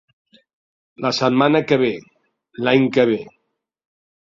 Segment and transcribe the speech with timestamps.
[1.05, 1.91] La setmana que ve,
[2.65, 3.21] l'any que ve.